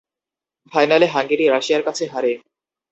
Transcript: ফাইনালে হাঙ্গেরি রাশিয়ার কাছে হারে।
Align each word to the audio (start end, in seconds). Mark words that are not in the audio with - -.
ফাইনালে 0.73 1.07
হাঙ্গেরি 1.07 1.45
রাশিয়ার 1.47 1.83
কাছে 1.87 2.03
হারে। 2.13 2.31